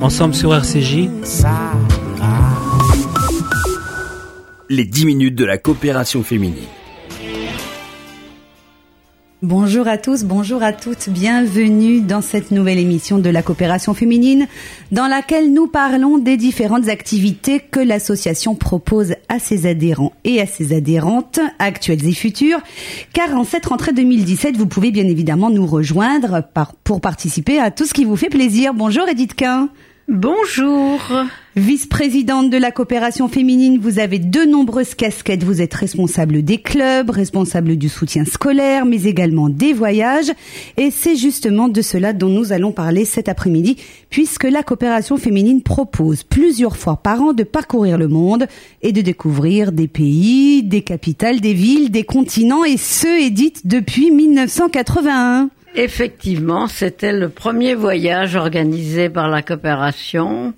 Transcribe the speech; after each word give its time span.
Ensemble 0.00 0.32
sur 0.32 0.54
RCJ. 0.54 1.08
Les 4.68 4.84
10 4.84 5.06
minutes 5.06 5.34
de 5.34 5.44
la 5.44 5.58
coopération 5.58 6.22
féminine. 6.22 6.66
Bonjour 9.42 9.88
à 9.88 9.98
tous, 9.98 10.24
bonjour 10.24 10.62
à 10.62 10.72
toutes, 10.72 11.08
bienvenue 11.08 12.00
dans 12.00 12.20
cette 12.20 12.50
nouvelle 12.50 12.78
émission 12.78 13.18
de 13.18 13.30
la 13.30 13.42
coopération 13.42 13.94
féminine 13.94 14.46
dans 14.90 15.06
laquelle 15.06 15.52
nous 15.52 15.68
parlons 15.68 16.18
des 16.18 16.36
différentes 16.36 16.88
activités 16.88 17.60
que 17.60 17.78
l'association 17.78 18.56
propose 18.56 19.14
à 19.28 19.38
ses 19.38 19.66
adhérents 19.66 20.12
et 20.24 20.40
à 20.40 20.46
ses 20.46 20.76
adhérentes 20.76 21.38
actuelles 21.60 22.08
et 22.08 22.14
futures 22.14 22.60
car 23.12 23.32
en 23.36 23.44
cette 23.44 23.66
rentrée 23.66 23.92
2017 23.92 24.56
vous 24.56 24.66
pouvez 24.66 24.90
bien 24.90 25.06
évidemment 25.06 25.50
nous 25.50 25.66
rejoindre 25.66 26.42
pour 26.82 27.00
participer 27.00 27.60
à 27.60 27.70
tout 27.70 27.84
ce 27.84 27.94
qui 27.94 28.04
vous 28.04 28.16
fait 28.16 28.30
plaisir. 28.30 28.74
Bonjour 28.74 29.08
Edith 29.08 29.34
Quin. 29.34 29.68
Bonjour. 30.08 31.02
Vice-présidente 31.54 32.48
de 32.48 32.56
la 32.56 32.70
coopération 32.70 33.28
féminine, 33.28 33.78
vous 33.78 33.98
avez 33.98 34.18
de 34.18 34.40
nombreuses 34.46 34.94
casquettes. 34.94 35.44
Vous 35.44 35.60
êtes 35.60 35.74
responsable 35.74 36.42
des 36.42 36.56
clubs, 36.62 37.10
responsable 37.10 37.76
du 37.76 37.90
soutien 37.90 38.24
scolaire, 38.24 38.86
mais 38.86 39.02
également 39.02 39.50
des 39.50 39.74
voyages. 39.74 40.32
Et 40.78 40.90
c'est 40.90 41.14
justement 41.14 41.68
de 41.68 41.82
cela 41.82 42.14
dont 42.14 42.30
nous 42.30 42.54
allons 42.54 42.72
parler 42.72 43.04
cet 43.04 43.28
après-midi, 43.28 43.76
puisque 44.08 44.44
la 44.44 44.62
coopération 44.62 45.18
féminine 45.18 45.62
propose 45.62 46.22
plusieurs 46.22 46.78
fois 46.78 46.96
par 46.96 47.20
an 47.20 47.34
de 47.34 47.42
parcourir 47.42 47.98
le 47.98 48.08
monde 48.08 48.46
et 48.80 48.92
de 48.92 49.02
découvrir 49.02 49.72
des 49.72 49.88
pays, 49.88 50.62
des 50.62 50.80
capitales, 50.80 51.40
des 51.40 51.52
villes, 51.52 51.90
des 51.90 52.04
continents, 52.04 52.64
et 52.64 52.78
ce, 52.78 53.26
Edith, 53.26 53.66
depuis 53.66 54.10
1981. 54.10 55.50
Effectivement, 55.74 56.66
c'était 56.66 57.12
le 57.12 57.28
premier 57.28 57.74
voyage 57.74 58.36
organisé 58.36 59.08
par 59.08 59.28
la 59.28 59.42
coopération, 59.42 60.54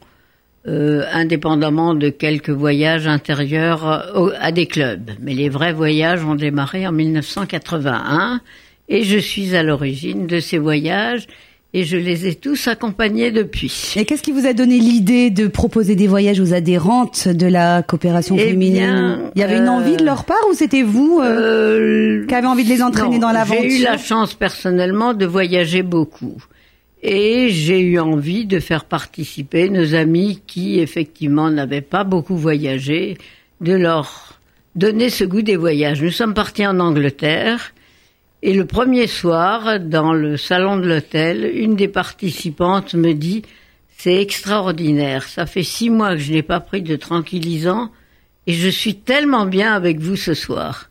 euh, 0.66 1.04
indépendamment 1.12 1.94
de 1.94 2.10
quelques 2.10 2.50
voyages 2.50 3.06
intérieurs 3.06 3.86
euh, 4.16 4.32
à 4.40 4.52
des 4.52 4.66
clubs. 4.66 5.10
Mais 5.20 5.34
les 5.34 5.48
vrais 5.48 5.72
voyages 5.72 6.24
ont 6.24 6.34
démarré 6.34 6.86
en 6.86 6.92
1981 6.92 8.40
et 8.88 9.02
je 9.02 9.18
suis 9.18 9.56
à 9.56 9.62
l'origine 9.62 10.26
de 10.26 10.38
ces 10.38 10.58
voyages 10.58 11.26
et 11.72 11.84
je 11.84 11.96
les 11.96 12.26
ai 12.26 12.34
tous 12.34 12.66
accompagnés 12.66 13.30
depuis. 13.30 13.94
Et 13.96 14.04
qu'est-ce 14.04 14.22
qui 14.22 14.32
vous 14.32 14.46
a 14.46 14.52
donné 14.52 14.78
l'idée 14.78 15.30
de 15.30 15.46
proposer 15.46 15.94
des 15.94 16.08
voyages 16.08 16.40
aux 16.40 16.52
adhérentes 16.52 17.28
de 17.28 17.46
la 17.46 17.82
coopération 17.82 18.36
eh 18.38 18.48
féminine 18.48 19.30
Il 19.36 19.40
y 19.40 19.44
avait 19.44 19.58
une 19.58 19.68
euh, 19.68 19.70
envie 19.70 19.96
de 19.96 20.04
leur 20.04 20.24
part 20.24 20.42
ou 20.50 20.54
c'était 20.54 20.82
vous 20.82 21.20
euh, 21.22 22.22
euh, 22.22 22.26
qui 22.26 22.34
avez 22.34 22.48
envie 22.48 22.64
de 22.64 22.68
les 22.68 22.82
entraîner 22.82 23.20
dans 23.20 23.30
l'aventure 23.30 23.70
J'ai 23.70 23.80
eu 23.80 23.84
la 23.84 23.98
chance 23.98 24.34
personnellement 24.34 25.14
de 25.14 25.26
voyager 25.26 25.82
beaucoup. 25.82 26.42
Et 27.02 27.48
j'ai 27.50 27.80
eu 27.80 27.98
envie 28.00 28.46
de 28.46 28.58
faire 28.58 28.84
participer 28.84 29.70
nos 29.70 29.94
amis 29.94 30.42
qui 30.46 30.80
effectivement 30.80 31.50
n'avaient 31.50 31.80
pas 31.80 32.04
beaucoup 32.04 32.36
voyagé, 32.36 33.16
de 33.60 33.72
leur 33.72 34.38
donner 34.74 35.08
ce 35.08 35.24
goût 35.24 35.42
des 35.42 35.56
voyages. 35.56 36.02
Nous 36.02 36.10
sommes 36.10 36.34
partis 36.34 36.66
en 36.66 36.78
Angleterre 36.80 37.72
et 38.42 38.54
le 38.54 38.64
premier 38.64 39.06
soir, 39.06 39.78
dans 39.78 40.14
le 40.14 40.38
salon 40.38 40.78
de 40.78 40.88
l'hôtel, 40.88 41.50
une 41.54 41.76
des 41.76 41.88
participantes 41.88 42.94
me 42.94 43.12
dit 43.12 43.42
C'est 43.98 44.20
extraordinaire, 44.20 45.24
ça 45.24 45.44
fait 45.44 45.62
six 45.62 45.90
mois 45.90 46.14
que 46.14 46.20
je 46.20 46.32
n'ai 46.32 46.42
pas 46.42 46.60
pris 46.60 46.80
de 46.80 46.96
tranquillisant 46.96 47.90
et 48.46 48.54
je 48.54 48.68
suis 48.68 48.96
tellement 48.96 49.44
bien 49.44 49.74
avec 49.74 49.98
vous 49.98 50.16
ce 50.16 50.32
soir. 50.32 50.88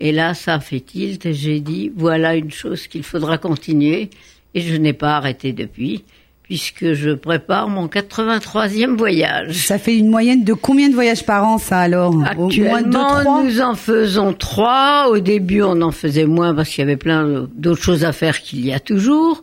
Et 0.00 0.10
là, 0.10 0.32
ça 0.32 0.58
fait 0.58 0.80
tilt 0.80 1.26
et 1.26 1.34
j'ai 1.34 1.60
dit 1.60 1.92
Voilà 1.94 2.34
une 2.34 2.50
chose 2.50 2.86
qu'il 2.86 3.02
faudra 3.02 3.36
continuer 3.36 4.08
et 4.54 4.60
je 4.62 4.76
n'ai 4.76 4.94
pas 4.94 5.16
arrêté 5.16 5.52
depuis 5.52 6.02
puisque 6.46 6.92
je 6.92 7.10
prépare 7.10 7.68
mon 7.68 7.88
83e 7.88 8.96
voyage. 8.96 9.66
Ça 9.66 9.78
fait 9.78 9.96
une 9.96 10.08
moyenne 10.08 10.44
de 10.44 10.52
combien 10.52 10.88
de 10.88 10.94
voyages 10.94 11.26
par 11.26 11.46
an, 11.46 11.58
ça 11.58 11.80
alors 11.80 12.14
Actuellement, 12.24 13.42
nous 13.42 13.60
en 13.60 13.74
faisons 13.74 14.32
trois. 14.32 15.08
Au 15.10 15.18
début, 15.18 15.62
on 15.62 15.80
en 15.82 15.90
faisait 15.90 16.26
moins 16.26 16.54
parce 16.54 16.68
qu'il 16.68 16.82
y 16.82 16.86
avait 16.86 16.96
plein 16.96 17.48
d'autres 17.54 17.82
choses 17.82 18.04
à 18.04 18.12
faire 18.12 18.40
qu'il 18.40 18.64
y 18.64 18.72
a 18.72 18.78
toujours. 18.78 19.42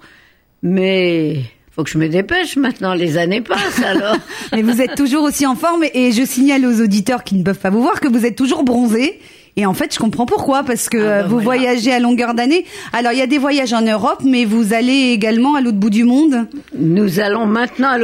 Mais 0.62 1.42
faut 1.72 1.84
que 1.84 1.90
je 1.90 1.98
me 1.98 2.08
dépêche 2.08 2.56
maintenant, 2.56 2.94
les 2.94 3.18
années 3.18 3.42
passent 3.42 3.84
alors. 3.86 4.16
Mais 4.54 4.62
vous 4.62 4.82
êtes 4.82 4.96
toujours 4.96 5.24
aussi 5.24 5.46
en 5.46 5.56
forme 5.56 5.84
et 5.94 6.14
je 6.14 6.24
signale 6.24 6.66
aux 6.66 6.82
auditeurs 6.82 7.26
qui 7.26 7.36
ne 7.36 7.44
peuvent 7.44 7.60
pas 7.60 7.70
vous 7.70 7.82
voir 7.82 8.00
que 8.00 8.08
vous 8.08 8.26
êtes 8.26 8.38
toujours 8.38 8.64
bronzé 8.64 9.20
et 9.56 9.66
en 9.68 9.74
fait, 9.74 9.94
je 9.94 10.00
comprends 10.00 10.26
pourquoi, 10.26 10.64
parce 10.64 10.90
que 10.90 10.98
ah 10.98 11.22
bah 11.22 11.28
vous 11.28 11.40
voyagez 11.40 11.92
à 11.92 12.00
longueur 12.00 12.34
d'année. 12.34 12.66
Alors, 12.92 13.12
il 13.12 13.20
y 13.20 13.22
a 13.22 13.28
des 13.28 13.38
voyages 13.38 13.72
en 13.74 13.84
Europe, 13.84 14.22
mais 14.26 14.46
vous 14.46 14.74
allez 14.74 15.12
également 15.12 15.56
à 15.56 15.62
l'autre 15.62 15.78
bout 15.78 15.92
du 15.92 16.06
monde? 16.06 16.48
Nous 16.76 17.20
allons 17.20 17.46
maintenant 17.46 17.90
à 17.90 17.98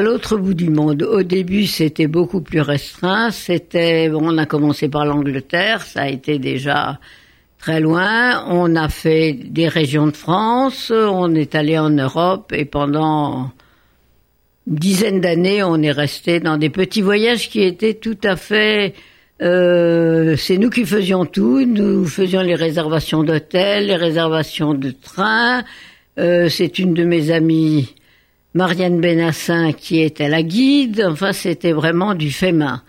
l'autre 0.00 0.36
bout 0.36 0.54
du 0.54 0.68
monde. 0.68 1.04
Au 1.04 1.22
début, 1.22 1.66
c'était 1.66 2.08
beaucoup 2.08 2.40
plus 2.40 2.60
restreint. 2.60 3.30
C'était, 3.30 4.10
on 4.12 4.36
a 4.36 4.46
commencé 4.46 4.88
par 4.88 5.04
l'Angleterre, 5.04 5.82
ça 5.82 6.02
a 6.02 6.08
été 6.08 6.40
déjà 6.40 6.98
très 7.58 7.78
loin. 7.80 8.44
On 8.48 8.74
a 8.74 8.88
fait 8.88 9.32
des 9.32 9.68
régions 9.68 10.08
de 10.08 10.16
France, 10.16 10.92
on 10.92 11.34
est 11.36 11.54
allé 11.54 11.78
en 11.78 11.90
Europe, 11.90 12.52
et 12.52 12.64
pendant 12.64 13.50
une 14.66 14.74
dizaine 14.74 15.20
d'années, 15.20 15.62
on 15.62 15.80
est 15.82 15.92
resté 15.92 16.40
dans 16.40 16.56
des 16.56 16.70
petits 16.70 17.02
voyages 17.02 17.48
qui 17.48 17.62
étaient 17.62 17.94
tout 17.94 18.18
à 18.24 18.34
fait 18.34 18.94
euh, 19.42 20.36
c'est 20.36 20.58
nous 20.58 20.70
qui 20.70 20.84
faisions 20.86 21.26
tout. 21.26 21.64
Nous 21.64 22.06
faisions 22.06 22.40
les 22.40 22.54
réservations 22.54 23.22
d'hôtel, 23.22 23.86
les 23.86 23.96
réservations 23.96 24.74
de 24.74 24.90
train. 24.90 25.64
Euh, 26.18 26.48
c'est 26.48 26.78
une 26.78 26.94
de 26.94 27.04
mes 27.04 27.30
amies, 27.30 27.94
Marianne 28.54 29.00
Benassin, 29.00 29.72
qui 29.72 30.00
était 30.00 30.28
la 30.28 30.42
guide. 30.42 31.04
Enfin, 31.06 31.32
c'était 31.32 31.72
vraiment 31.72 32.14
du 32.14 32.30
fait 32.30 32.52
main. 32.52 32.82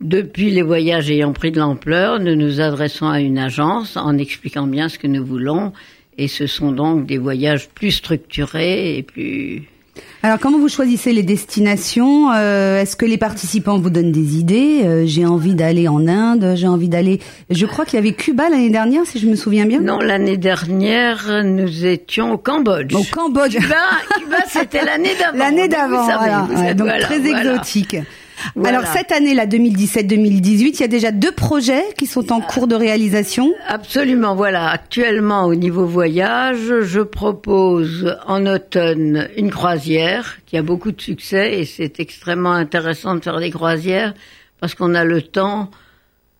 Depuis 0.00 0.50
les 0.50 0.62
voyages 0.62 1.10
ayant 1.10 1.32
pris 1.32 1.52
de 1.52 1.60
l'ampleur, 1.60 2.20
nous 2.20 2.34
nous 2.34 2.60
adressons 2.60 3.08
à 3.08 3.20
une 3.20 3.38
agence 3.38 3.96
en 3.96 4.18
expliquant 4.18 4.66
bien 4.66 4.88
ce 4.88 4.98
que 4.98 5.06
nous 5.06 5.24
voulons. 5.24 5.72
Et 6.18 6.28
ce 6.28 6.46
sont 6.46 6.72
donc 6.72 7.06
des 7.06 7.18
voyages 7.18 7.68
plus 7.70 7.92
structurés 7.92 8.98
et 8.98 9.02
plus 9.02 9.62
alors, 10.22 10.38
comment 10.38 10.58
vous 10.58 10.70
choisissez 10.70 11.12
les 11.12 11.22
destinations 11.22 12.32
euh, 12.32 12.80
Est-ce 12.80 12.96
que 12.96 13.04
les 13.04 13.18
participants 13.18 13.78
vous 13.78 13.90
donnent 13.90 14.10
des 14.10 14.38
idées 14.38 14.80
euh, 14.84 15.02
J'ai 15.04 15.26
envie 15.26 15.54
d'aller 15.54 15.86
en 15.86 16.08
Inde, 16.08 16.54
j'ai 16.56 16.66
envie 16.66 16.88
d'aller. 16.88 17.20
Je 17.50 17.66
crois 17.66 17.84
qu'il 17.84 17.96
y 17.96 17.98
avait 17.98 18.14
Cuba 18.14 18.48
l'année 18.48 18.70
dernière, 18.70 19.04
si 19.04 19.18
je 19.18 19.26
me 19.26 19.36
souviens 19.36 19.66
bien. 19.66 19.80
Non, 19.80 19.98
l'année 19.98 20.38
dernière, 20.38 21.44
nous 21.44 21.84
étions 21.84 22.32
au 22.32 22.38
Cambodge. 22.38 22.94
Au 22.94 23.02
Cambodge. 23.12 23.56
Cuba, 23.58 23.76
Cuba 24.18 24.36
c'était 24.48 24.84
l'année 24.84 25.14
d'avant. 25.18 25.38
L'année 25.44 25.68
d'avant, 25.68 26.04
voilà. 26.04 26.72
donc 26.74 26.88
très 27.00 27.26
exotique. 27.26 27.96
Alors 28.64 28.86
cette 28.86 29.12
année, 29.12 29.34
la 29.34 29.46
2017-2018, 29.46 30.60
il 30.60 30.80
y 30.80 30.82
a 30.82 30.88
déjà 30.88 31.10
deux 31.10 31.32
projets 31.32 31.84
qui 31.96 32.06
sont 32.06 32.32
en 32.32 32.40
cours 32.40 32.66
de 32.66 32.74
réalisation. 32.74 33.52
Absolument, 33.66 34.34
voilà. 34.34 34.68
Actuellement, 34.68 35.44
au 35.44 35.54
niveau 35.54 35.86
voyage, 35.86 36.80
je 36.82 37.00
propose 37.00 38.16
en 38.26 38.46
automne 38.46 39.28
une 39.36 39.50
croisière 39.50 40.38
qui 40.46 40.56
a 40.56 40.62
beaucoup 40.62 40.92
de 40.92 41.00
succès 41.00 41.58
et 41.58 41.64
c'est 41.64 42.00
extrêmement 42.00 42.52
intéressant 42.52 43.14
de 43.14 43.20
faire 43.20 43.40
des 43.40 43.50
croisières 43.50 44.14
parce 44.60 44.74
qu'on 44.74 44.94
a 44.94 45.04
le 45.04 45.22
temps 45.22 45.70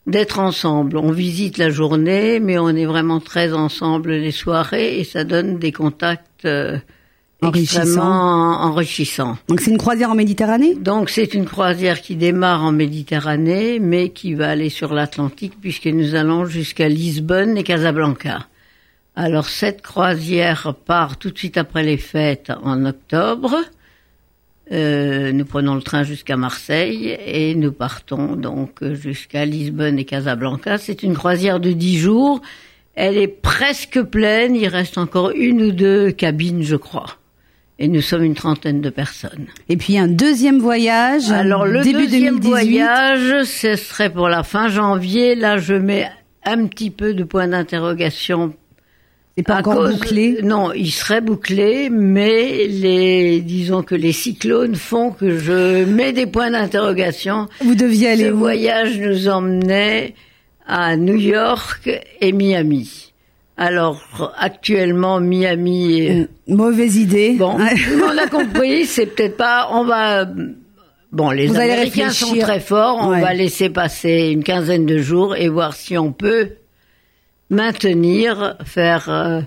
d'être 0.06 0.38
ensemble. 0.38 0.98
On 0.98 1.10
visite 1.10 1.59
la 1.59 1.71
journée, 1.71 2.41
mais 2.41 2.59
on 2.59 2.69
est 2.71 2.84
vraiment 2.84 3.21
très 3.21 3.53
ensemble 3.53 4.12
les 4.12 4.32
soirées 4.32 4.98
et 4.98 5.04
ça 5.04 5.25
donne 5.25 5.59
des 5.59 5.72
contacts 5.72 6.44
euh, 6.44 6.78
extrêmement 7.43 8.62
enrichissant. 8.62 9.37
Donc 9.49 9.61
c'est 9.61 9.71
une 9.71 9.78
croisière 9.78 10.11
en 10.11 10.15
Méditerranée? 10.15 10.75
Donc 10.75 11.11
c'est 11.11 11.34
une 11.34 11.45
croisière 11.45 12.00
qui 12.00 12.17
démarre 12.17 12.62
en 12.62 12.72
Méditerranée, 12.72 13.78
mais 13.81 14.11
qui 14.11 14.34
va 14.34 14.50
aller 14.50 14.71
sur 14.71 14.95
l'Atlantique 14.95 15.55
puisque 15.61 15.87
nous 15.87 16.15
allons 16.15 16.47
jusqu'à 16.47 16.89
Lisbonne 16.89 17.56
et 17.56 17.62
Casablanca. 17.62 18.47
Alors 19.17 19.49
cette 19.49 19.83
croisière 19.83 20.75
part 20.87 21.19
tout 21.19 21.31
de 21.31 21.39
suite 21.39 21.56
après 21.56 21.83
les 21.83 21.99
fêtes 21.99 22.53
en 22.62 22.84
octobre. 22.84 23.56
Euh, 24.72 25.30
nous 25.33 25.45
prenons 25.45 25.75
le 25.75 25.83
train 25.83 26.04
jusqu'à 26.04 26.39
Marseille 26.39 27.16
et 27.27 27.54
nous 27.54 27.71
partons 27.71 28.34
donc 28.34 28.83
jusqu'à 28.92 29.45
Lisbonne 29.45 29.98
et 29.98 30.04
Casablanca. 30.07 30.78
C'est 30.78 31.03
une 31.03 31.15
croisière 31.15 31.60
de 31.60 31.72
dix 31.72 31.98
jours. 31.98 32.41
Elle 32.95 33.19
est 33.19 33.28
presque 33.28 34.01
pleine. 34.03 34.57
Il 34.57 34.69
reste 34.69 34.97
encore 34.97 35.33
une 35.33 35.63
ou 35.63 35.72
deux 35.72 36.13
cabines, 36.13 36.63
je 36.63 36.77
crois. 36.77 37.19
Et 37.78 37.88
nous 37.88 38.03
sommes 38.03 38.22
une 38.22 38.34
trentaine 38.34 38.80
de 38.80 38.91
personnes. 38.91 39.47
Et 39.68 39.76
puis 39.76 39.98
un 39.98 40.06
deuxième 40.06 40.60
voyage. 40.60 41.30
Alors 41.30 41.66
le 41.66 41.82
début 41.82 42.06
deuxième 42.06 42.38
voyage, 42.38 43.44
ce 43.44 43.74
serait 43.74 44.10
pour 44.10 44.28
la 44.28 44.44
fin 44.44 44.68
janvier. 44.68 45.34
Là, 45.34 45.59
je 45.59 45.74
mets 45.74 46.09
un 46.44 46.66
petit 46.66 46.91
peu 46.91 47.15
de 47.15 47.24
point 47.24 47.48
d'interrogation. 47.48 48.54
C'est 49.36 49.42
pas 49.42 49.59
encore 49.59 49.88
bouclé? 49.88 50.38
Non, 50.44 50.72
il 50.72 50.92
serait 50.92 51.21
bouclé, 51.21 51.91
mais 51.91 52.68
les, 52.68 53.41
disons 53.41 53.82
que 53.82 53.97
les 53.97 54.12
cyclones 54.12 54.77
font 54.77 55.10
que 55.10 55.36
je 55.38 55.84
mets 55.84 56.12
des 56.12 56.27
points 56.27 56.53
d'interrogation. 56.53 57.48
Vous 57.60 57.74
deviez 57.74 58.10
aller. 58.10 58.27
Ce 58.27 58.30
voyage 58.30 58.97
nous 59.00 59.28
emmenait 59.28 60.15
à 60.68 60.97
New 60.97 61.16
York 61.16 61.91
et 62.20 62.32
Miami. 62.32 63.12
Alors 63.56 64.33
actuellement 64.36 65.21
Miami. 65.21 66.01
Est... 66.01 66.28
Mauvaise 66.48 66.97
idée. 66.97 67.36
Bon, 67.39 67.56
on 67.56 68.18
a 68.18 68.27
compris. 68.28 68.84
C'est 68.86 69.06
peut-être 69.06 69.36
pas. 69.36 69.68
On 69.71 69.84
va. 69.84 70.27
Bon, 71.12 71.30
les 71.30 71.47
Vous 71.47 71.56
Américains 71.56 72.10
sont 72.10 72.34
très 72.36 72.59
forts. 72.59 72.98
On 73.01 73.21
va 73.21 73.33
laisser 73.34 73.71
passer 73.71 74.30
une 74.33 74.42
quinzaine 74.42 74.86
de 74.86 74.98
jours 74.98 75.36
et 75.36 75.48
voir 75.48 75.74
si 75.74 75.97
on 75.97 76.12
peut 76.12 76.51
maintenir, 77.51 78.56
faire 78.65 79.09
euh, 79.09 79.41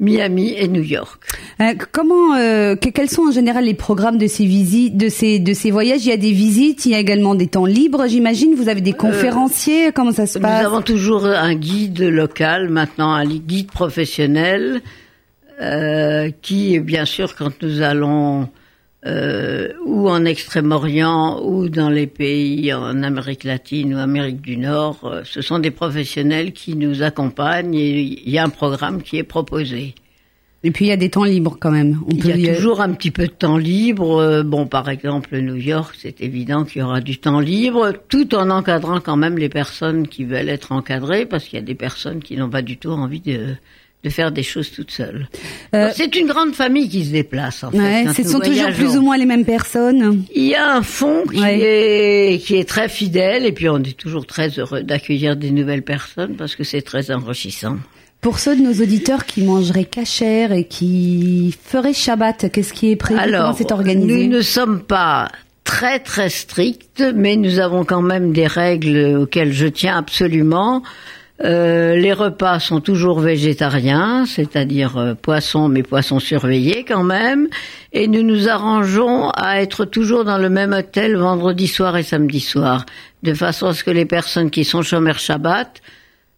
Miami 0.00 0.54
et 0.56 0.66
New 0.68 0.82
York. 0.82 1.22
Euh, 1.60 1.72
comment, 1.92 2.34
euh, 2.34 2.74
que- 2.74 2.88
quels 2.88 3.08
sont 3.08 3.22
en 3.28 3.30
général 3.32 3.64
les 3.64 3.74
programmes 3.74 4.18
de 4.18 4.26
ces 4.26 4.44
visites, 4.44 4.96
de 4.96 5.08
ces 5.08 5.38
de 5.38 5.52
ces 5.54 5.70
voyages? 5.70 6.04
Il 6.04 6.08
y 6.08 6.12
a 6.12 6.16
des 6.16 6.32
visites, 6.32 6.84
il 6.84 6.92
y 6.92 6.94
a 6.94 6.98
également 6.98 7.34
des 7.36 7.46
temps 7.46 7.64
libres, 7.64 8.06
j'imagine? 8.08 8.54
Vous 8.56 8.68
avez 8.68 8.80
des 8.80 8.92
conférenciers, 8.92 9.92
comment 9.94 10.12
ça 10.12 10.26
se 10.26 10.38
Nous 10.38 10.42
passe? 10.42 10.64
avons 10.66 10.82
toujours 10.82 11.26
un 11.26 11.54
guide 11.54 12.00
local, 12.02 12.70
maintenant 12.70 13.12
un 13.12 13.24
guide 13.24 13.70
professionnel, 13.70 14.82
euh, 15.62 16.30
qui, 16.42 16.80
bien 16.80 17.04
sûr, 17.04 17.36
quand 17.36 17.62
nous 17.62 17.80
allons 17.80 18.48
euh, 19.06 19.68
ou 19.84 20.08
en 20.08 20.24
Extrême-Orient 20.24 21.42
ou 21.44 21.68
dans 21.68 21.90
les 21.90 22.06
pays 22.06 22.72
en 22.72 23.02
Amérique 23.02 23.44
latine 23.44 23.94
ou 23.94 23.98
Amérique 23.98 24.40
du 24.40 24.56
Nord, 24.56 24.98
euh, 25.04 25.20
ce 25.24 25.42
sont 25.42 25.58
des 25.58 25.70
professionnels 25.70 26.52
qui 26.52 26.74
nous 26.74 27.02
accompagnent 27.02 27.74
et 27.74 28.00
il 28.00 28.30
y 28.30 28.38
a 28.38 28.44
un 28.44 28.48
programme 28.48 29.02
qui 29.02 29.18
est 29.18 29.24
proposé. 29.24 29.94
Et 30.62 30.70
puis 30.70 30.86
il 30.86 30.88
y 30.88 30.92
a 30.92 30.96
des 30.96 31.10
temps 31.10 31.24
libres 31.24 31.58
quand 31.60 31.70
même. 31.70 32.00
On 32.06 32.12
Il 32.12 32.24
y 32.24 32.46
peut 32.46 32.50
a 32.50 32.54
toujours 32.54 32.80
un 32.80 32.94
petit 32.94 33.10
peu 33.10 33.26
de 33.26 33.32
temps 33.32 33.58
libre. 33.58 34.22
Euh, 34.22 34.42
Bon, 34.42 34.66
par 34.66 34.88
exemple, 34.88 35.36
New 35.38 35.56
York, 35.56 35.94
c'est 35.98 36.22
évident 36.22 36.64
qu'il 36.64 36.80
y 36.80 36.84
aura 36.84 37.02
du 37.02 37.18
temps 37.18 37.40
libre, 37.40 37.92
tout 38.08 38.34
en 38.34 38.48
encadrant 38.48 39.00
quand 39.00 39.16
même 39.16 39.36
les 39.36 39.50
personnes 39.50 40.08
qui 40.08 40.24
veulent 40.24 40.48
être 40.48 40.72
encadrées, 40.72 41.26
parce 41.26 41.44
qu'il 41.44 41.58
y 41.58 41.62
a 41.62 41.64
des 41.64 41.74
personnes 41.74 42.20
qui 42.20 42.38
n'ont 42.38 42.48
pas 42.48 42.62
du 42.62 42.78
tout 42.78 42.88
envie 42.88 43.20
de, 43.20 43.56
de 44.04 44.10
faire 44.10 44.30
des 44.30 44.42
choses 44.42 44.70
toutes 44.70 44.90
seules. 44.90 45.26
Euh, 45.74 45.90
c'est 45.94 46.14
une 46.14 46.26
grande 46.26 46.54
famille 46.54 46.88
qui 46.88 47.04
se 47.06 47.10
déplace, 47.12 47.64
en 47.64 47.70
fait. 47.70 47.78
Ouais, 47.78 48.02
quand 48.06 48.12
ce 48.14 48.22
sont 48.24 48.38
toujours 48.40 48.70
plus 48.72 48.96
ou 48.96 49.02
moins 49.02 49.16
les 49.16 49.24
mêmes 49.24 49.44
personnes. 49.46 50.24
Il 50.34 50.44
y 50.44 50.54
a 50.54 50.74
un 50.76 50.82
fond 50.82 51.24
qui, 51.32 51.40
Ouais. 51.40 51.58
est, 52.34 52.38
qui 52.38 52.56
est 52.56 52.68
très 52.68 52.88
fidèle, 52.88 53.46
et 53.46 53.52
puis 53.52 53.68
on 53.68 53.78
est 53.78 53.96
toujours 53.96 54.26
très 54.26 54.48
heureux 54.58 54.82
d'accueillir 54.82 55.36
des 55.36 55.50
nouvelles 55.50 55.82
personnes, 55.82 56.36
parce 56.36 56.54
que 56.54 56.64
c'est 56.64 56.82
très 56.82 57.10
enrichissant. 57.10 57.76
Pour 58.20 58.38
ceux 58.38 58.56
de 58.56 58.62
nos 58.62 58.72
auditeurs 58.82 59.26
qui 59.26 59.42
mangeraient 59.42 59.84
cachère 59.84 60.52
et 60.52 60.64
qui 60.64 61.54
feraient 61.64 61.92
Shabbat, 61.92 62.50
qu'est-ce 62.52 62.72
qui 62.72 62.90
est 62.90 62.96
prévu? 62.96 63.20
Comment 63.24 63.52
c'est 63.54 63.72
organisé? 63.72 64.26
nous 64.28 64.36
ne 64.36 64.40
sommes 64.42 64.80
pas 64.82 65.30
très 65.64 65.98
très 65.98 66.28
stricts, 66.28 67.02
mais 67.14 67.36
nous 67.36 67.58
avons 67.58 67.84
quand 67.84 68.02
même 68.02 68.32
des 68.32 68.46
règles 68.46 69.16
auxquelles 69.18 69.52
je 69.52 69.66
tiens 69.66 69.96
absolument. 69.98 70.82
Euh, 71.42 71.96
les 71.96 72.12
repas 72.12 72.60
sont 72.60 72.80
toujours 72.80 73.18
végétariens, 73.18 74.24
c'est-à-dire 74.24 74.96
euh, 74.96 75.14
poissons, 75.14 75.68
mais 75.68 75.82
poissons 75.82 76.20
surveillés 76.20 76.84
quand 76.86 77.02
même. 77.02 77.48
Et 77.92 78.06
nous 78.06 78.22
nous 78.22 78.48
arrangeons 78.48 79.30
à 79.30 79.60
être 79.60 79.84
toujours 79.84 80.24
dans 80.24 80.38
le 80.38 80.48
même 80.48 80.72
hôtel 80.72 81.16
vendredi 81.16 81.66
soir 81.66 81.96
et 81.96 82.04
samedi 82.04 82.38
soir, 82.38 82.86
de 83.24 83.34
façon 83.34 83.66
à 83.66 83.74
ce 83.74 83.82
que 83.82 83.90
les 83.90 84.04
personnes 84.04 84.50
qui 84.50 84.64
sont 84.64 84.82
chômeurs 84.82 85.18
Shabbat 85.18 85.82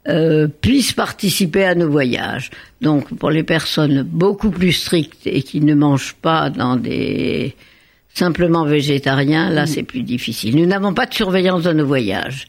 euh, 0.09 0.49
puissent 0.49 0.95
participer 0.95 1.65
à 1.65 1.75
nos 1.75 1.91
voyages. 1.91 2.51
Donc 2.81 3.15
pour 3.19 3.31
les 3.31 3.43
personnes 3.43 4.03
beaucoup 4.03 4.51
plus 4.51 4.73
strictes 4.73 5.27
et 5.27 5.43
qui 5.43 5.61
ne 5.61 5.75
mangent 5.75 6.15
pas 6.15 6.49
dans 6.49 6.77
des 6.77 7.55
simplement 8.15 8.65
végétariens, 8.65 9.51
là 9.51 9.67
c'est 9.67 9.83
plus 9.83 10.03
difficile. 10.03 10.57
Nous 10.57 10.65
n'avons 10.65 10.95
pas 10.95 11.05
de 11.05 11.13
surveillance 11.13 11.65
de 11.65 11.73
nos 11.73 11.85
voyages. 11.85 12.47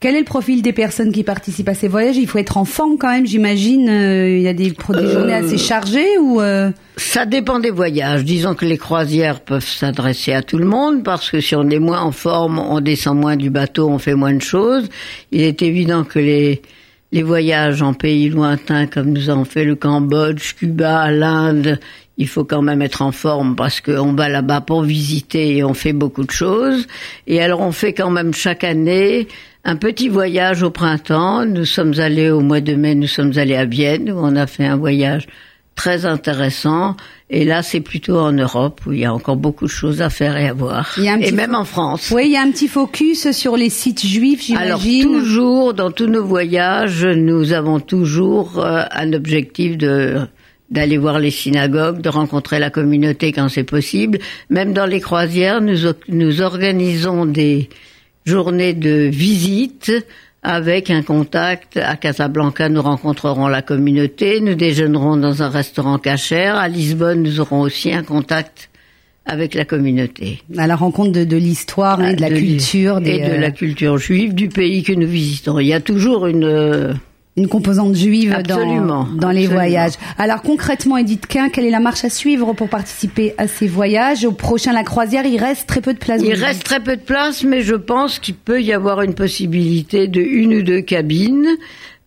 Quel 0.00 0.14
est 0.14 0.20
le 0.20 0.24
profil 0.24 0.62
des 0.62 0.72
personnes 0.72 1.12
qui 1.12 1.24
participent 1.24 1.68
à 1.68 1.74
ces 1.74 1.86
voyages? 1.86 2.16
Il 2.16 2.26
faut 2.26 2.38
être 2.38 2.56
en 2.56 2.64
forme 2.64 2.96
quand 2.96 3.10
même, 3.10 3.26
j'imagine. 3.26 3.86
euh, 3.90 4.34
Il 4.34 4.40
y 4.40 4.48
a 4.48 4.54
des, 4.54 4.72
journées 4.88 5.34
assez 5.34 5.58
chargées 5.58 6.16
ou 6.18 6.40
euh, 6.40 6.70
Ça 6.96 7.26
dépend 7.26 7.58
des 7.58 7.70
voyages. 7.70 8.24
Disons 8.24 8.54
que 8.54 8.64
les 8.64 8.78
croisières 8.78 9.40
peuvent 9.40 9.62
s'adresser 9.62 10.32
à 10.32 10.40
tout 10.40 10.56
le 10.56 10.64
monde 10.64 11.04
parce 11.04 11.30
que 11.30 11.42
si 11.42 11.54
on 11.54 11.68
est 11.68 11.78
moins 11.78 12.00
en 12.00 12.12
forme, 12.12 12.58
on 12.58 12.80
descend 12.80 13.18
moins 13.18 13.36
du 13.36 13.50
bateau, 13.50 13.90
on 13.90 13.98
fait 13.98 14.14
moins 14.14 14.32
de 14.32 14.40
choses. 14.40 14.88
Il 15.32 15.42
est 15.42 15.60
évident 15.60 16.04
que 16.04 16.18
les 16.18 16.62
les 17.12 17.22
voyages 17.22 17.82
en 17.82 17.92
pays 17.92 18.28
lointains 18.28 18.86
comme 18.86 19.10
nous 19.10 19.30
avons 19.30 19.44
fait 19.44 19.64
le 19.64 19.74
Cambodge, 19.74 20.54
Cuba, 20.54 21.10
l'Inde, 21.10 21.80
il 22.18 22.28
faut 22.28 22.44
quand 22.44 22.62
même 22.62 22.82
être 22.82 23.02
en 23.02 23.12
forme 23.12 23.56
parce 23.56 23.80
qu'on 23.80 24.12
va 24.12 24.28
là-bas 24.28 24.60
pour 24.60 24.82
visiter 24.82 25.56
et 25.56 25.64
on 25.64 25.74
fait 25.74 25.92
beaucoup 25.92 26.22
de 26.22 26.30
choses. 26.30 26.86
Et 27.26 27.42
alors 27.42 27.60
on 27.60 27.72
fait 27.72 27.94
quand 27.94 28.10
même 28.10 28.32
chaque 28.32 28.62
année 28.62 29.26
un 29.64 29.76
petit 29.76 30.08
voyage 30.08 30.62
au 30.62 30.70
printemps. 30.70 31.44
Nous 31.44 31.64
sommes 31.64 31.98
allés 31.98 32.30
au 32.30 32.40
mois 32.40 32.60
de 32.60 32.74
mai, 32.74 32.94
nous 32.94 33.06
sommes 33.06 33.32
allés 33.36 33.56
à 33.56 33.64
Vienne 33.64 34.10
où 34.10 34.18
on 34.18 34.36
a 34.36 34.46
fait 34.46 34.66
un 34.66 34.76
voyage 34.76 35.26
très 35.74 36.04
intéressant. 36.04 36.96
Et 37.30 37.44
là, 37.44 37.62
c'est 37.62 37.80
plutôt 37.80 38.18
en 38.18 38.32
Europe 38.32 38.80
où 38.86 38.92
il 38.92 39.00
y 39.00 39.04
a 39.04 39.14
encore 39.14 39.36
beaucoup 39.36 39.66
de 39.66 39.70
choses 39.70 40.02
à 40.02 40.10
faire 40.10 40.36
et 40.36 40.48
à 40.48 40.52
voir. 40.52 40.94
Et 40.98 41.32
même 41.32 41.54
en 41.54 41.64
France. 41.64 42.12
Oui, 42.14 42.24
il 42.26 42.32
y 42.32 42.36
a 42.36 42.42
un 42.42 42.50
petit 42.50 42.68
focus 42.68 43.30
sur 43.30 43.56
les 43.56 43.70
sites 43.70 44.04
juifs, 44.04 44.50
Alors 44.56 44.80
j'imagine. 44.80 45.20
toujours, 45.20 45.74
dans 45.74 45.90
tous 45.90 46.06
nos 46.06 46.24
voyages, 46.24 47.06
nous 47.06 47.52
avons 47.52 47.80
toujours 47.80 48.58
euh, 48.58 48.82
un 48.90 49.12
objectif 49.12 49.76
de 49.78 50.18
d'aller 50.70 50.98
voir 50.98 51.18
les 51.18 51.32
synagogues, 51.32 52.00
de 52.00 52.08
rencontrer 52.08 52.60
la 52.60 52.70
communauté 52.70 53.32
quand 53.32 53.48
c'est 53.48 53.64
possible. 53.64 54.20
Même 54.50 54.72
dans 54.72 54.86
les 54.86 55.00
croisières, 55.00 55.60
nous, 55.60 55.78
nous 56.08 56.42
organisons 56.42 57.26
des 57.26 57.68
journées 58.24 58.74
de 58.74 59.08
visite 59.08 59.92
avec 60.42 60.90
un 60.90 61.02
contact. 61.02 61.76
À 61.76 61.96
Casablanca, 61.96 62.68
nous 62.68 62.82
rencontrerons 62.82 63.48
la 63.48 63.62
communauté, 63.62 64.40
nous 64.40 64.54
déjeunerons 64.54 65.16
dans 65.16 65.42
un 65.42 65.48
restaurant 65.48 65.98
cachère. 65.98 66.56
À 66.56 66.68
Lisbonne, 66.68 67.22
nous 67.22 67.40
aurons 67.40 67.60
aussi 67.60 67.92
un 67.92 68.02
contact 68.02 68.70
avec 69.26 69.54
la 69.54 69.64
communauté. 69.64 70.42
À 70.56 70.66
la 70.66 70.76
rencontre 70.76 71.12
de, 71.12 71.24
de 71.24 71.36
l'histoire 71.36 72.02
et 72.02 72.14
de 72.16 72.20
la 72.20 72.28
Ah, 72.28 72.30
De- 72.30 72.36
culture. 72.36 73.00
Des, 73.00 73.10
et 73.10 73.18
de 73.20 73.24
euh, 73.34 73.38
la 73.38 73.50
culture 73.50 73.98
juive 73.98 74.34
du 74.34 74.48
pays 74.48 74.82
que 74.82 74.92
nous 74.92 75.06
visitons. 75.06 75.58
Il 75.58 75.66
y 75.66 75.74
a 75.74 75.80
toujours 75.80 76.26
une 76.26 76.44
euh, 76.44 76.94
une 77.36 77.48
composante 77.48 77.94
juive 77.94 78.30
dans, 78.32 78.38
Absolument, 78.56 79.04
dans 79.16 79.30
les 79.30 79.44
absolument. 79.44 79.54
voyages. 79.54 79.92
Alors 80.18 80.42
concrètement, 80.42 80.96
Edith 80.96 81.26
Quin, 81.26 81.48
quelle 81.48 81.64
est 81.64 81.70
la 81.70 81.80
marche 81.80 82.04
à 82.04 82.10
suivre 82.10 82.52
pour 82.54 82.68
participer 82.68 83.34
à 83.38 83.46
ces 83.46 83.68
voyages? 83.68 84.24
Au 84.24 84.32
prochain 84.32 84.72
La 84.72 84.82
Croisière, 84.82 85.24
il 85.24 85.38
reste 85.38 85.66
très 85.68 85.80
peu 85.80 85.94
de 85.94 85.98
place. 85.98 86.20
il 86.24 86.34
reste 86.34 86.64
très 86.64 86.80
peu 86.80 86.96
de 86.96 87.02
place, 87.02 87.44
mais 87.44 87.62
je 87.62 87.76
pense 87.76 88.18
qu'il 88.18 88.34
peut 88.34 88.60
y 88.60 88.72
avoir 88.72 89.02
une 89.02 89.14
possibilité 89.14 90.08
de 90.08 90.20
une 90.20 90.54
ou 90.54 90.62
deux 90.62 90.80
cabines. 90.80 91.46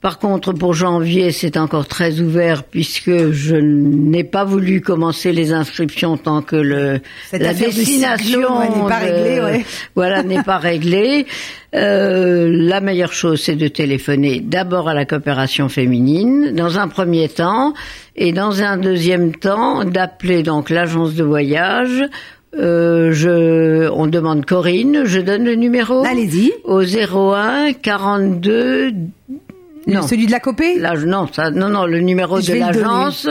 Par 0.03 0.19
contre, 0.19 0.51
pour 0.51 0.73
janvier, 0.73 1.31
c'est 1.31 1.55
encore 1.55 1.87
très 1.87 2.19
ouvert 2.19 2.63
puisque 2.65 3.31
je 3.31 3.55
n'ai 3.55 4.25
pas 4.25 4.43
voulu 4.43 4.81
commencer 4.81 5.31
les 5.31 5.53
inscriptions 5.53 6.17
tant 6.17 6.41
que 6.41 6.57
le 6.57 6.99
Cette 7.31 7.41
la 7.41 7.53
destination 7.53 8.59
n'est 8.59 8.89
pas 8.89 8.99
de- 8.99 9.05
réglée, 9.13 9.41
ouais. 9.41 9.65
voilà 9.95 10.21
n'est 10.21 10.43
pas 10.43 10.57
réglée. 10.57 11.25
Euh, 11.73 12.49
la 12.51 12.81
meilleure 12.81 13.13
chose, 13.13 13.41
c'est 13.41 13.55
de 13.55 13.69
téléphoner 13.69 14.41
d'abord 14.41 14.89
à 14.89 14.93
la 14.93 15.05
coopération 15.05 15.69
féminine 15.69 16.51
dans 16.53 16.77
un 16.77 16.89
premier 16.89 17.29
temps 17.29 17.73
et 18.17 18.33
dans 18.33 18.61
un 18.61 18.75
deuxième 18.75 19.33
temps 19.33 19.85
d'appeler 19.85 20.43
donc 20.43 20.69
l'agence 20.69 21.15
de 21.15 21.23
voyage. 21.23 22.03
Euh, 22.55 23.11
je, 23.13 23.89
on 23.89 24.05
demande 24.05 24.45
Corinne, 24.45 25.05
je 25.05 25.19
donne 25.21 25.43
le 25.45 25.55
numéro 25.55 26.03
Allez-y. 26.05 26.51
au 26.65 26.81
01 26.83 27.71
42 27.81 28.91
non. 29.87 30.07
Celui 30.07 30.27
de 30.27 30.31
la 30.31 30.39
copée? 30.39 30.79
Là, 30.79 30.95
non, 30.95 31.27
ça, 31.31 31.51
non, 31.51 31.69
non, 31.69 31.85
le 31.85 31.99
numéro 31.99 32.39
Je 32.39 32.47
de 32.47 32.53
vais 32.53 32.59
le 32.59 32.65
l'agence, 32.65 33.27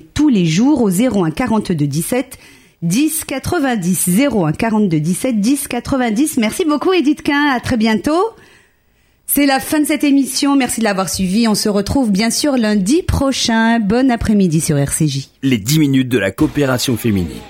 tous 0.00 0.28
les 0.28 0.46
jours 0.46 0.82
au 0.82 0.90
01 0.90 1.30
42 1.30 1.74
17 1.86 2.38
10 2.82 3.24
90 3.24 4.10
01 4.30 4.52
42 4.52 5.00
17 5.00 5.40
10 5.40 5.68
90. 5.68 6.36
Merci 6.38 6.64
beaucoup 6.64 6.92
Edith 6.92 7.22
Quin. 7.22 7.46
À 7.50 7.60
très 7.60 7.76
bientôt. 7.76 8.22
C'est 9.26 9.46
la 9.46 9.58
fin 9.58 9.80
de 9.80 9.86
cette 9.86 10.04
émission. 10.04 10.54
Merci 10.54 10.80
de 10.80 10.84
l'avoir 10.84 11.08
suivi. 11.08 11.48
On 11.48 11.54
se 11.54 11.68
retrouve 11.68 12.10
bien 12.10 12.30
sûr 12.30 12.56
lundi 12.56 13.02
prochain. 13.02 13.80
Bon 13.80 14.10
après-midi 14.10 14.60
sur 14.60 14.76
RCJ. 14.76 15.28
Les 15.42 15.58
10 15.58 15.78
minutes 15.78 16.08
de 16.08 16.18
la 16.18 16.30
coopération 16.30 16.96
féminine. 16.96 17.40